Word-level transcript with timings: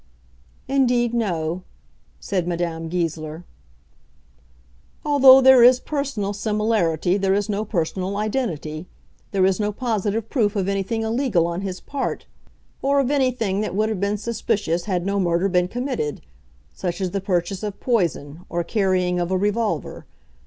"Indeed 0.67 1.13
no," 1.13 1.61
said 2.19 2.47
Madame 2.47 2.89
Goesler. 2.89 3.43
"Although 5.05 5.41
there 5.41 5.61
is 5.61 5.79
personal 5.79 6.33
similarity, 6.33 7.17
there 7.17 7.35
is 7.35 7.47
no 7.49 7.63
personal 7.63 8.17
identity. 8.17 8.87
There 9.29 9.45
is 9.45 9.59
no 9.59 9.71
positive 9.71 10.27
proof 10.27 10.55
of 10.55 10.67
anything 10.67 11.03
illegal 11.03 11.45
on 11.45 11.61
his 11.61 11.79
part, 11.79 12.25
or 12.81 12.99
of 12.99 13.11
anything 13.11 13.61
that 13.61 13.75
would 13.75 13.89
have 13.89 13.99
been 13.99 14.17
suspicious 14.17 14.85
had 14.85 15.05
no 15.05 15.19
murder 15.19 15.47
been 15.47 15.67
committed, 15.67 16.21
such 16.73 16.99
as 16.99 17.11
the 17.11 17.21
purchase 17.21 17.61
of 17.61 17.79
poison, 17.79 18.43
or 18.49 18.63
carrying 18.63 19.19
of 19.19 19.29
a 19.29 19.37
revolver. 19.37 20.07